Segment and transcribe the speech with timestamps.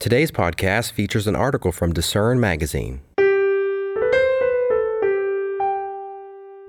[0.00, 3.00] Today's podcast features an article from Discern Magazine.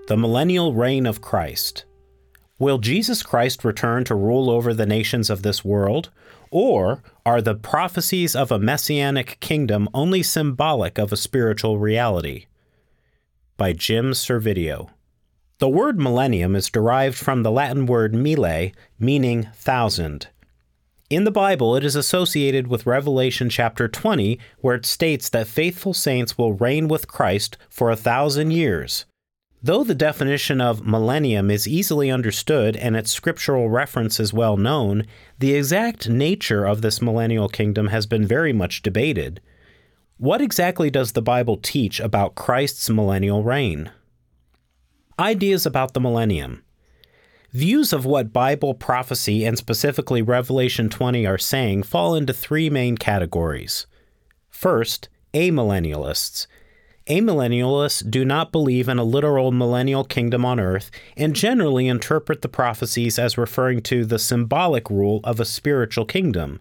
[0.08, 1.86] The Millennial Reign of Christ.
[2.58, 6.10] Will Jesus Christ return to rule over the nations of this world?
[6.50, 12.48] Or are the prophecies of a messianic kingdom only symbolic of a spiritual reality?
[13.57, 14.89] By Jim Servidio.
[15.59, 20.30] The word millennium is derived from the Latin word mille, meaning thousand.
[21.10, 25.91] In the Bible, it is associated with Revelation chapter 20, where it states that faithful
[25.91, 29.05] saints will reign with Christ for a thousand years.
[29.64, 35.08] Though the definition of millennium is easily understood and its scriptural reference is well known,
[35.40, 39.41] the exact nature of this millennial kingdom has been very much debated.
[40.17, 43.91] What exactly does the Bible teach about Christ's millennial reign?
[45.17, 46.64] Ideas about the millennium.
[47.52, 52.98] Views of what Bible prophecy and specifically Revelation 20 are saying fall into three main
[52.98, 53.88] categories.
[54.49, 56.48] First, amillennialists
[57.09, 62.47] Amillennialists do not believe in a literal millennial kingdom on earth and generally interpret the
[62.47, 66.59] prophecies as referring to the symbolic rule of a spiritual kingdom.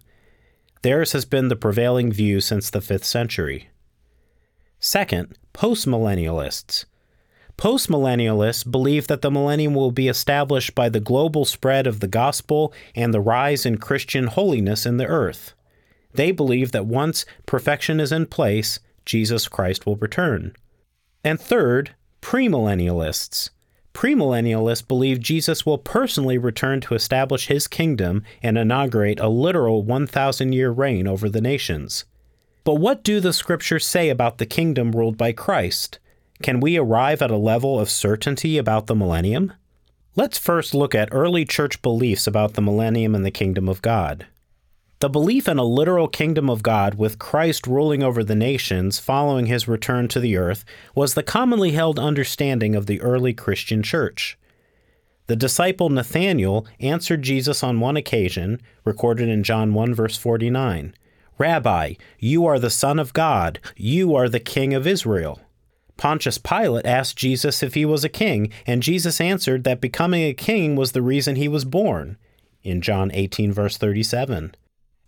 [0.81, 3.69] Theirs has been the prevailing view since the 5th century.
[4.79, 6.85] Second, postmillennialists.
[7.59, 12.71] Postmillennialists believe that the millennium will be established by the global spread of the gospel
[12.95, 15.53] and the rise in Christian holiness in the earth.
[16.13, 20.53] They believe that once perfection is in place, Jesus Christ will return.
[21.21, 23.49] And third, premillennialists.
[23.93, 30.53] Premillennialists believe Jesus will personally return to establish his kingdom and inaugurate a literal 1,000
[30.53, 32.05] year reign over the nations.
[32.63, 35.99] But what do the scriptures say about the kingdom ruled by Christ?
[36.41, 39.51] Can we arrive at a level of certainty about the millennium?
[40.15, 44.25] Let's first look at early church beliefs about the millennium and the kingdom of God.
[44.99, 49.47] The belief in a literal kingdom of God with Christ ruling over the nations following
[49.47, 50.63] his return to the earth
[50.95, 54.37] was the commonly held understanding of the early Christian church.
[55.27, 60.95] The disciple Nathanael answered Jesus on one occasion, recorded in John 1 verse 49,
[61.37, 65.41] Rabbi, you are the Son of God, you are the King of Israel.
[65.99, 70.33] Pontius Pilate asked Jesus if he was a king, and Jesus answered that becoming a
[70.33, 72.17] king was the reason he was born,
[72.63, 74.55] in John 18 verse 37.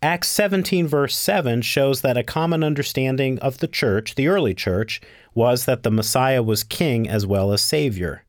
[0.04, 5.00] Acts 17, verse 7 shows that a common understanding of the church, the early church,
[5.34, 8.26] was that the Messiah was king as well as savior.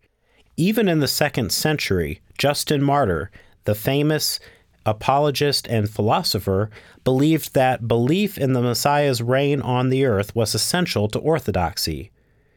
[0.57, 3.33] Even in the second century, Justin Martyr,
[3.65, 4.39] the famous
[4.87, 6.71] apologist and philosopher,
[7.03, 12.13] believed that belief in the Messiah's reign on the earth was essential to orthodoxy.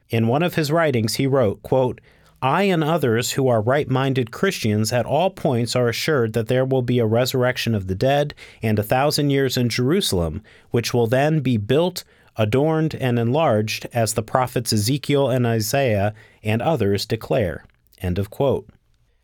[0.09, 1.99] In one of his writings, he wrote, quote,
[2.41, 6.65] I and others who are right minded Christians at all points are assured that there
[6.65, 11.07] will be a resurrection of the dead and a thousand years in Jerusalem, which will
[11.07, 12.03] then be built,
[12.35, 16.13] adorned, and enlarged, as the prophets Ezekiel and Isaiah
[16.43, 17.65] and others declare.
[17.99, 18.69] End of quote.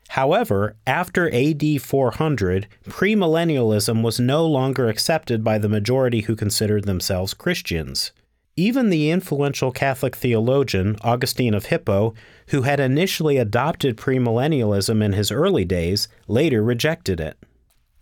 [0.09, 7.34] However, after AD 400, premillennialism was no longer accepted by the majority who considered themselves
[7.34, 8.12] Christians.
[8.58, 12.14] Even the influential Catholic theologian, Augustine of Hippo,
[12.48, 17.38] who had initially adopted premillennialism in his early days, later rejected it.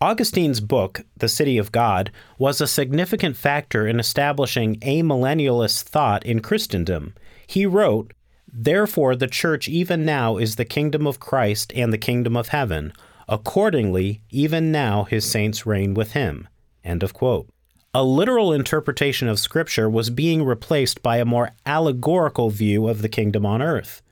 [0.02, 6.40] Augustine's book, The City of God, was a significant factor in establishing amillennialist thought in
[6.40, 7.14] Christendom.
[7.46, 8.14] He wrote,
[8.52, 12.94] Therefore, the Church even now is the kingdom of Christ and the kingdom of heaven.
[13.28, 16.48] Accordingly, even now his saints reign with him.
[16.84, 17.50] End of quote.
[17.92, 23.10] A literal interpretation of Scripture was being replaced by a more allegorical view of the
[23.10, 24.04] kingdom on earth.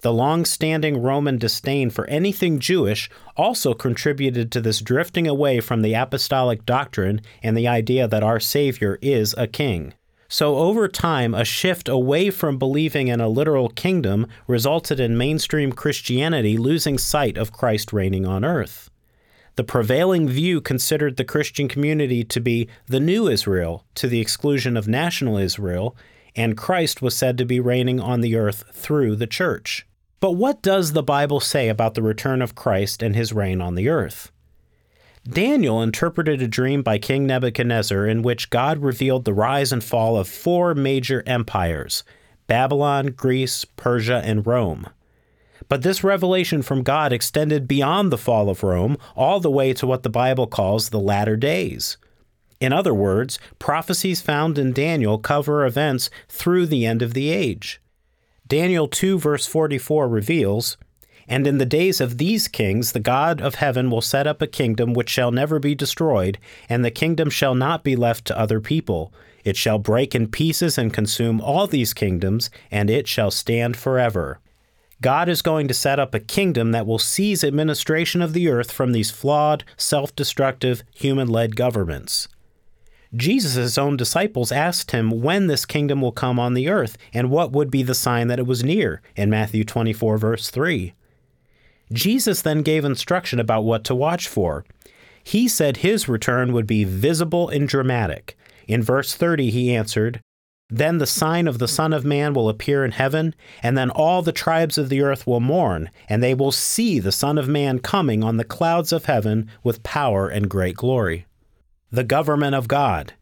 [0.00, 5.82] The long standing Roman disdain for anything Jewish also contributed to this drifting away from
[5.82, 9.92] the apostolic doctrine and the idea that our Savior is a king.
[10.28, 15.72] So, over time, a shift away from believing in a literal kingdom resulted in mainstream
[15.72, 18.90] Christianity losing sight of Christ reigning on earth.
[19.56, 24.76] The prevailing view considered the Christian community to be the new Israel to the exclusion
[24.76, 25.96] of national Israel,
[26.34, 29.86] and Christ was said to be reigning on the earth through the church.
[30.20, 33.74] But what does the Bible say about the return of Christ and his reign on
[33.74, 34.30] the earth?
[35.28, 40.16] Daniel interpreted a dream by King Nebuchadnezzar in which God revealed the rise and fall
[40.16, 42.02] of four major empires
[42.46, 44.88] Babylon, Greece, Persia, and Rome.
[45.68, 49.86] But this revelation from God extended beyond the fall of Rome, all the way to
[49.86, 51.96] what the Bible calls the latter days.
[52.60, 57.80] In other words, prophecies found in Daniel cover events through the end of the age.
[58.46, 60.76] Daniel 2, verse 44 reveals,
[61.26, 64.46] And in the days of these kings, the God of heaven will set up a
[64.46, 66.38] kingdom which shall never be destroyed,
[66.68, 69.12] and the kingdom shall not be left to other people.
[69.42, 74.38] It shall break in pieces and consume all these kingdoms, and it shall stand forever.
[75.02, 78.70] God is going to set up a kingdom that will seize administration of the earth
[78.70, 82.28] from these flawed, self destructive, human led governments.
[83.14, 87.50] Jesus' own disciples asked him when this kingdom will come on the earth and what
[87.50, 90.94] would be the sign that it was near in Matthew 24, verse 3.
[91.92, 94.64] Jesus then gave instruction about what to watch for.
[95.24, 98.36] He said his return would be visible and dramatic.
[98.68, 100.21] In verse 30, he answered,
[100.74, 104.22] Then the sign of the Son of Man will appear in heaven, and then all
[104.22, 107.78] the tribes of the earth will mourn, and they will see the Son of Man
[107.78, 111.26] coming on the clouds of heaven with power and great glory
[111.90, 113.12] the government of God.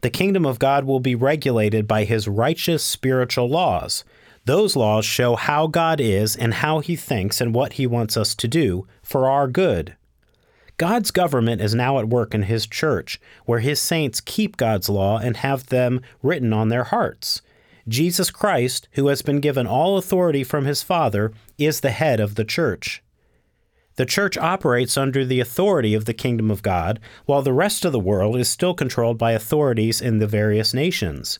[0.00, 4.04] The kingdom of God will be regulated by his righteous spiritual laws.
[4.46, 8.34] Those laws show how God is and how he thinks and what he wants us
[8.36, 9.96] to do for our good.
[10.76, 15.18] God's government is now at work in his church, where his saints keep God's law
[15.18, 17.42] and have them written on their hearts.
[17.86, 22.34] Jesus Christ, who has been given all authority from his Father, is the head of
[22.34, 23.02] the church.
[23.96, 27.92] The church operates under the authority of the kingdom of God, while the rest of
[27.92, 31.38] the world is still controlled by authorities in the various nations.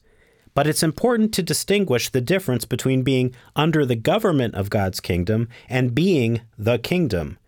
[0.55, 5.49] But it's important to distinguish the difference between being under the government of God's kingdom
[5.69, 7.39] and being the kingdom.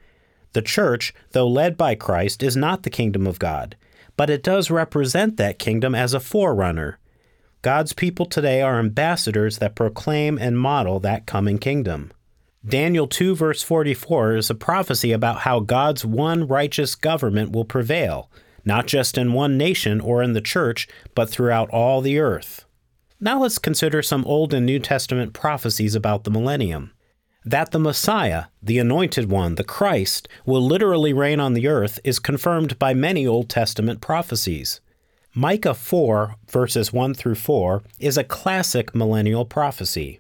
[0.57, 3.77] The church, though led by Christ, is not the kingdom of God,
[4.17, 6.99] but it does represent that kingdom as a forerunner.
[7.61, 12.11] God's people today are ambassadors that proclaim and model that coming kingdom.
[12.67, 18.31] Daniel 2, verse 44 is a prophecy about how God's one righteous government will prevail,
[18.65, 22.65] not just in one nation or in the church, but throughout all the earth.
[23.21, 26.93] Now let's consider some Old and New Testament prophecies about the millennium.
[27.49, 32.19] That the Messiah, the Anointed One, the Christ, will literally reign on the earth is
[32.19, 34.81] confirmed by many Old Testament prophecies.
[35.33, 40.19] Micah 4, verses 1 through 4, is a classic millennial prophecy.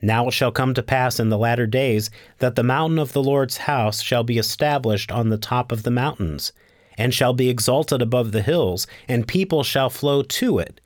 [0.00, 2.10] Now it shall come to pass in the latter days
[2.40, 5.92] that the mountain of the Lord's house shall be established on the top of the
[5.92, 6.52] mountains,
[6.98, 10.80] and shall be exalted above the hills, and people shall flow to it.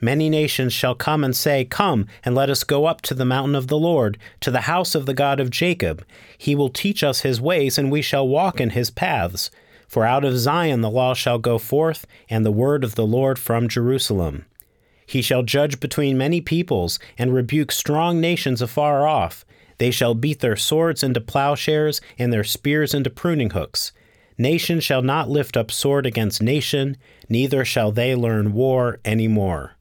[0.00, 3.56] Many nations shall come and say, Come, and let us go up to the mountain
[3.56, 6.04] of the Lord, to the house of the God of Jacob.
[6.36, 9.50] He will teach us his ways, and we shall walk in his paths.
[9.88, 13.40] For out of Zion the law shall go forth, and the word of the Lord
[13.40, 14.44] from Jerusalem.
[15.04, 19.44] He shall judge between many peoples, and rebuke strong nations afar off.
[19.78, 23.90] They shall beat their swords into plowshares, and their spears into pruning hooks.
[24.36, 26.96] Nation shall not lift up sword against nation,
[27.28, 29.77] neither shall they learn war any more.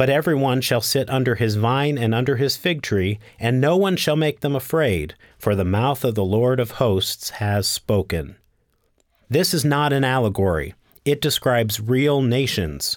[0.00, 3.76] But every one shall sit under his vine and under his fig tree, and no
[3.76, 8.36] one shall make them afraid, for the mouth of the Lord of hosts has spoken.
[9.28, 10.72] This is not an allegory,
[11.04, 12.96] it describes real nations.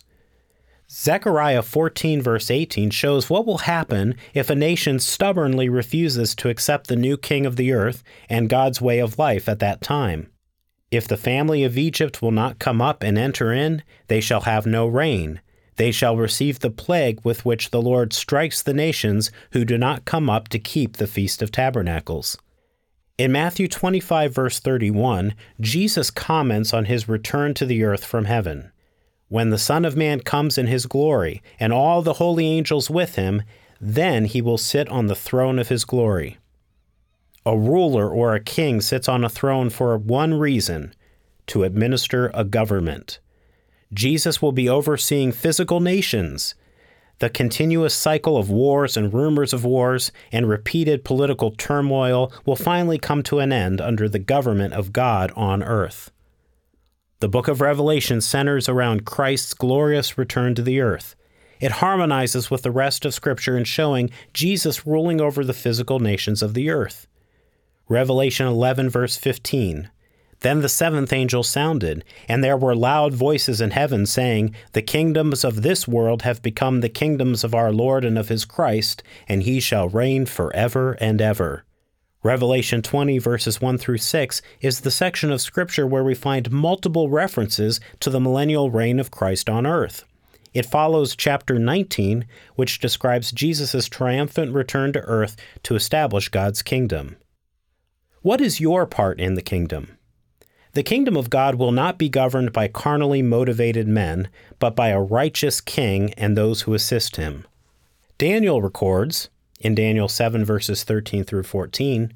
[0.89, 6.87] Zechariah 14, verse 18, shows what will happen if a nation stubbornly refuses to accept
[6.87, 10.31] the new king of the earth and God's way of life at that time.
[10.89, 14.65] If the family of Egypt will not come up and enter in, they shall have
[14.65, 15.41] no rain.
[15.75, 20.05] They shall receive the plague with which the Lord strikes the nations who do not
[20.05, 22.37] come up to keep the Feast of Tabernacles.
[23.17, 28.71] In Matthew 25, verse 31, Jesus comments on his return to the earth from heaven.
[29.29, 33.15] When the Son of Man comes in his glory, and all the holy angels with
[33.15, 33.41] him,
[33.79, 36.37] then he will sit on the throne of his glory.
[37.45, 40.93] A ruler or a king sits on a throne for one reason
[41.47, 43.19] to administer a government.
[43.93, 46.55] Jesus will be overseeing physical nations.
[47.19, 52.97] The continuous cycle of wars and rumors of wars and repeated political turmoil will finally
[52.97, 56.11] come to an end under the government of God on earth.
[57.19, 61.15] The book of Revelation centers around Christ's glorious return to the earth.
[61.61, 66.41] It harmonizes with the rest of Scripture in showing Jesus ruling over the physical nations
[66.41, 67.07] of the earth.
[67.87, 69.89] Revelation 11, verse 15.
[70.43, 75.45] Then the seventh angel sounded, and there were loud voices in heaven saying, The kingdoms
[75.45, 79.43] of this world have become the kingdoms of our Lord and of his Christ, and
[79.43, 81.63] he shall reign forever and ever.
[82.23, 87.09] Revelation 20, verses 1 through 6, is the section of Scripture where we find multiple
[87.09, 90.03] references to the millennial reign of Christ on earth.
[90.53, 97.15] It follows chapter 19, which describes Jesus' triumphant return to earth to establish God's kingdom.
[98.21, 99.92] What is your part in the kingdom?
[100.73, 104.27] The kingdom of God will not be governed by carnally motivated men,
[104.57, 107.45] but by a righteous king and those who assist him.
[108.17, 112.11] Daniel records, in Daniel 7, verses 13 through 14,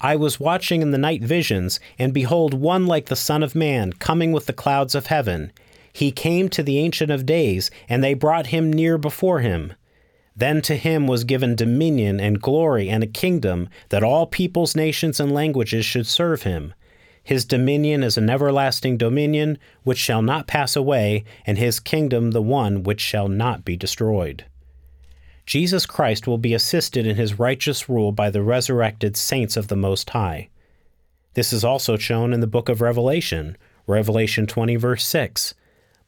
[0.00, 3.92] I was watching in the night visions, and behold, one like the Son of Man,
[3.92, 5.52] coming with the clouds of heaven.
[5.92, 9.74] He came to the Ancient of Days, and they brought him near before him.
[10.34, 15.20] Then to him was given dominion and glory and a kingdom, that all peoples, nations,
[15.20, 16.72] and languages should serve him.
[17.24, 22.42] His dominion is an everlasting dominion which shall not pass away, and his kingdom the
[22.42, 24.44] one which shall not be destroyed.
[25.46, 29.76] Jesus Christ will be assisted in his righteous rule by the resurrected saints of the
[29.76, 30.48] Most High.
[31.34, 35.54] This is also shown in the book of Revelation, Revelation 20, verse 6.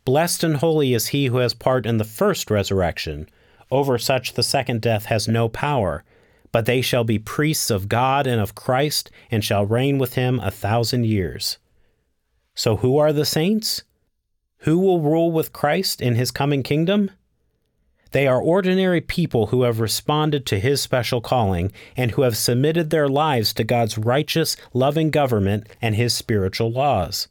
[0.04, 3.28] Blessed and holy is he who has part in the first resurrection.
[3.70, 6.04] Over such the second death has no power,
[6.54, 10.38] but they shall be priests of God and of Christ, and shall reign with him
[10.38, 11.58] a thousand years.
[12.54, 13.82] So, who are the saints?
[14.58, 17.10] Who will rule with Christ in his coming kingdom?
[18.12, 22.90] They are ordinary people who have responded to His special calling and who have submitted
[22.90, 27.26] their lives to God's righteous, loving government and His spiritual laws.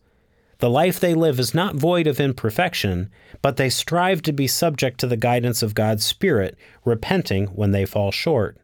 [0.57, 3.09] The life they live is not void of imperfection,
[3.41, 7.85] but they strive to be subject to the guidance of God's Spirit, repenting when they
[7.85, 8.57] fall short.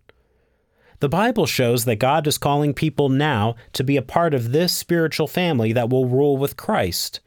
[1.00, 4.74] The Bible shows that God is calling people now to be a part of this
[4.74, 7.22] spiritual family that will rule with Christ.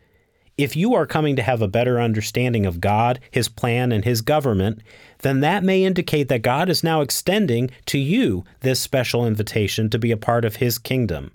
[0.58, 4.20] If you are coming to have a better understanding of God, His plan, and His
[4.20, 4.82] government,
[5.20, 9.98] then that may indicate that God is now extending to you this special invitation to
[9.98, 11.32] be a part of His kingdom.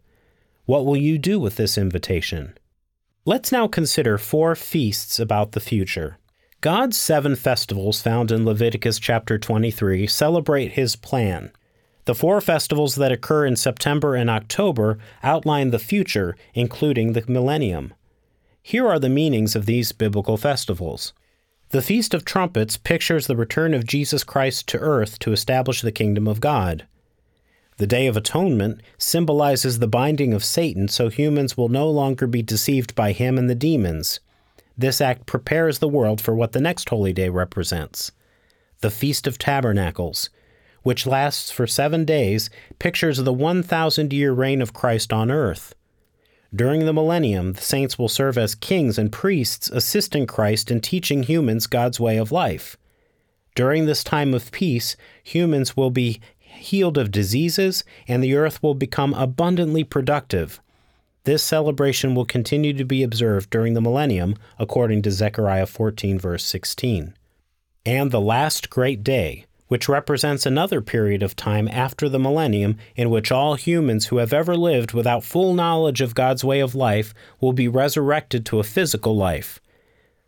[0.66, 2.56] What will you do with this invitation?
[3.26, 6.20] Let's now consider four feasts about the future.
[6.62, 11.52] God's seven festivals found in Leviticus chapter 23 celebrate His plan.
[12.08, 17.94] The four festivals that occur in September and October outline the future, including the millennium.
[18.64, 21.12] Here are the meanings of these biblical festivals.
[21.72, 25.92] The Feast of Trumpets pictures the return of Jesus Christ to earth to establish the
[25.92, 26.88] kingdom of God.
[27.76, 32.42] The Day of Atonement symbolizes the binding of Satan so humans will no longer be
[32.42, 34.22] deceived by him and the demons.
[34.78, 38.14] This act prepares the world for what the next holy day represents.
[38.80, 40.30] The Feast of Tabernacles,
[40.88, 45.76] which lasts for seven days, pictures the 1,000 year reign of Christ on earth.
[46.56, 51.24] During the millennium, the saints will serve as kings and priests, assisting Christ in teaching
[51.24, 52.78] humans God's way of life.
[53.54, 58.74] During this time of peace, humans will be healed of diseases, and the earth will
[58.74, 60.62] become abundantly productive.
[61.26, 66.46] This celebration will continue to be observed during the millennium, according to Zechariah 14, verse
[66.46, 67.14] 16.
[67.86, 73.10] And the last great day, which represents another period of time after the millennium in
[73.10, 77.14] which all humans who have ever lived without full knowledge of God's way of life
[77.40, 79.60] will be resurrected to a physical life.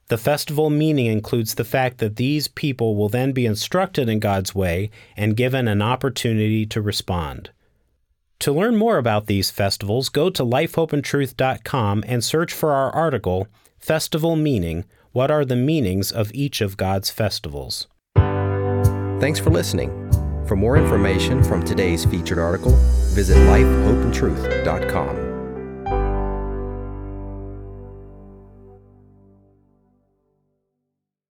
[0.10, 4.56] The festival meaning includes the fact that these people will then be instructed in God's
[4.56, 7.52] way and given an opportunity to respond.
[8.40, 14.36] To learn more about these festivals, go to lifehopeandtruth.com and search for our article, Festival
[14.36, 17.88] Meaning What are the Meanings of Each of God's Festivals?
[19.20, 19.90] Thanks for listening.
[20.48, 22.72] For more information from today's featured article,
[23.14, 25.29] visit lifehopeandtruth.com.